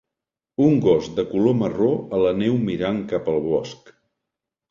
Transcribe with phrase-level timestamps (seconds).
[0.67, 3.93] Un gos de color marró a la neu mirant cap al bosc.